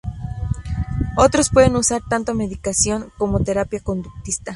Otros 1.15 1.51
pueden 1.51 1.75
usar 1.75 2.01
tanto 2.01 2.33
medicación, 2.33 3.13
como 3.19 3.43
terapia 3.43 3.81
conductista. 3.81 4.49